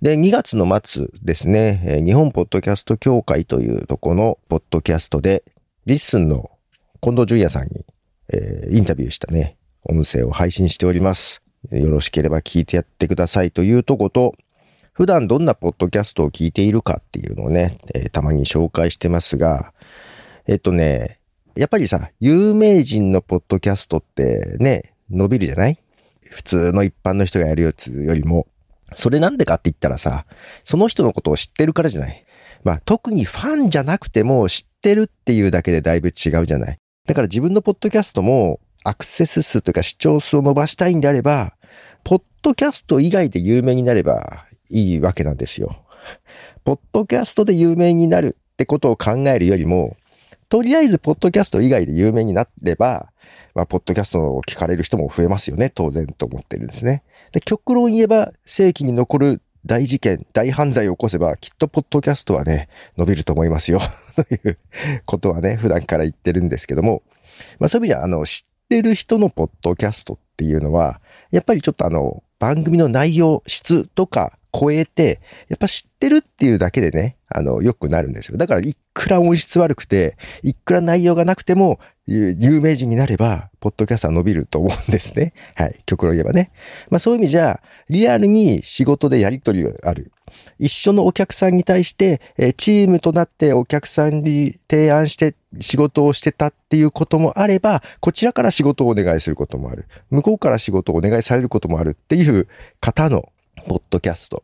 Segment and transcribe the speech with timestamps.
[0.00, 5.42] で、2月の末ですね、日本ポッドキャスト協会というとこのポッドキャストで、
[5.86, 6.52] リッスンの
[7.00, 7.84] 近藤淳也さんに、
[8.32, 11.42] えーインタビューしたね、音声を配信しております。
[11.72, 14.36] よろしければ聞いてやってくださいというとこと、
[14.92, 19.72] 普段どんなポッドキャストを聞いているかっていうのをね、えーたまに紹介してますが、
[20.46, 21.18] えっとね、
[21.56, 25.78] やっぱりさ、有名人のポッドキャストってね、伸びるじゃない？
[26.30, 28.46] 普通の一般の人がやるやつよりも。
[28.94, 30.26] それなんでかって言ったらさ、
[30.64, 32.24] その人のことを知ってるからじゃない。
[32.64, 36.78] まあ特にファンじゃなくても知ってるっていうだけでだいぶ違うじゃない。
[37.06, 41.54] だから自分のポッドキャストもアクセス数というか視聴数を伸ばしたいんであれば、
[42.04, 45.84] ポッドキャスト以外で有名になればいいわけなんですよ。
[46.64, 49.96] ポッドキャストで有名になるってことを考えるよりも、
[50.48, 53.12] とりあえずポッドキャスト以外で有名になれば、
[53.54, 57.02] まあ、ポッドキャストを聞かれる人も増えますよね、当然と思ってるんですね。
[57.32, 63.80] で、極論言えば、世紀に残る大事件、大犯罪を起こせば、きっとポッドキャストはね、伸びると思いますよ。
[64.16, 64.58] という
[65.04, 67.02] ことはね、普段から言ってるんですけども、
[67.58, 78.38] まあそういう意味では、あの、知ってる人のポッドキャストっていうのは、やっぱりちょっとあの、番組の内容、質とか超えて、やっぱ知ってるっていうだけでね、あの、良くなるんですよ。
[78.38, 85.34] だから、いくら音質悪くて、いくら内容がなくても、有名人になれば、ポッドキャストは伸びると思うんですね。
[85.54, 85.78] はい。
[85.84, 86.50] 極論言えばね。
[86.88, 87.60] まあそういう意味じゃ、
[87.90, 90.10] リアルに仕事でやりとりがある。
[90.58, 99.86] 一緒のお客さんに対して、えチームとなってお客さんに提案して仕事をしてたっていうこともあれば、こちらから仕事をお願いすることもある。
[100.10, 102.48] 向こうから仕事をお願いされることもあるっていう
[102.80, 103.28] 方の
[103.68, 104.42] ポッドキャスト。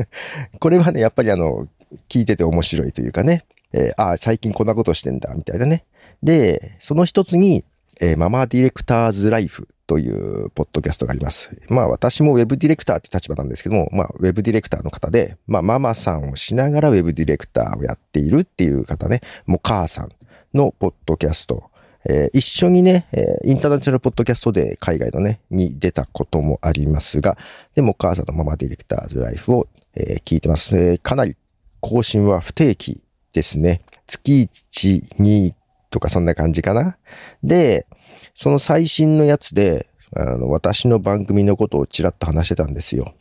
[0.58, 1.66] これはね、やっぱりあの、
[2.08, 5.84] 聞いてて面白いというかね、えーああ、最近こんなことしてんだ、みたいなね。
[6.22, 7.64] で、その一つに、
[8.00, 11.50] えーママディレクターズライフというポッドキャストがあります。
[11.68, 20.08] まあ私もウェブディレクターって立場なんですけども、まあウェブディレクターの方で、まあママさんをしながらウェブディレクターをやっているっていう方ね、もう母さん
[20.54, 21.70] のポッドキャスト。
[22.08, 27.36] えー一緒にね、えーインターナショナルポッドキャストで海外のね、に出たこともありますが、
[27.74, 30.76] でもお母さんのママディレクターズライフを、えー聞いてます。
[30.76, 31.36] えーかなり
[31.80, 33.82] 更新は不定期ですね。
[34.06, 35.54] 月1、2
[35.90, 36.96] とかそんな感じかな。
[37.42, 37.86] で、
[38.34, 43.14] その最新のやつで、あの、私の番組のことをちらっと話してたんですよ。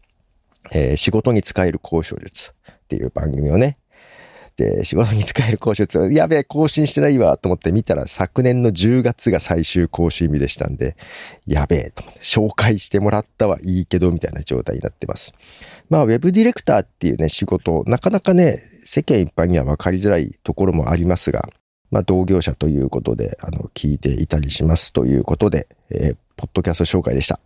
[0.74, 3.78] えー仕事に使える交渉術っていう番組をね。
[4.56, 10.96] で、仕事に使える交渉術、やべえ、更新してないわと思って見たら昨年の10月が最終更新日でしたんで、
[11.46, 15.34] やべえと思って、紹介してもらったはいいけどみたいな状態になってます。
[15.90, 21.50] まあ、ウェブディレクターっていうね、仕事、なかなかね、世間一般には分かりづらいところもありますが、
[21.92, 27.40] まあ、同業者ということで、あの、聞いていたりしますということで、えーポッドキャスト紹介でした。